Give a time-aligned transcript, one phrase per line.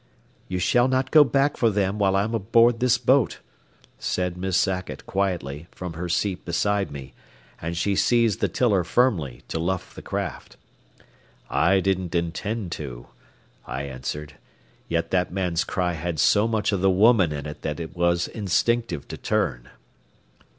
[0.47, 3.37] "You shall not go back for them while I'm aboard this boat,"
[3.99, 7.13] said Miss Sackett, quietly, from her seat beside me,
[7.61, 10.57] and she seized the tiller firmly to luff the craft.
[11.51, 13.09] "I didn't intend to,"
[13.67, 14.37] I answered;
[14.87, 18.27] "yet that man's cry had so much of the woman in it that it was
[18.27, 19.69] instinctive to turn."